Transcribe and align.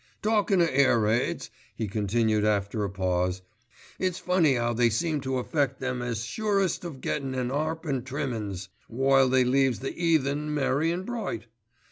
"Talkin' 0.23 0.61
of 0.61 0.69
air 0.71 0.99
raids," 0.99 1.51
he 1.75 1.87
continued 1.87 2.43
after 2.43 2.83
a 2.83 2.89
pause, 2.89 3.43
"it's 3.99 4.17
funny 4.17 4.57
'ow 4.57 4.73
they 4.73 4.89
seem 4.89 5.21
to 5.21 5.37
affect 5.37 5.79
them 5.79 6.01
as 6.01 6.17
are 6.17 6.23
surest 6.23 6.83
of 6.83 7.01
gettin' 7.01 7.35
an 7.35 7.51
'arp 7.51 7.85
an' 7.85 8.01
trimmin's, 8.01 8.69
while 8.87 9.29
they 9.29 9.43
leaves 9.43 9.77
the 9.81 9.91
'eathen 9.95 10.51
merry 10.55 10.91
and 10.91 11.05
bright. 11.05 11.45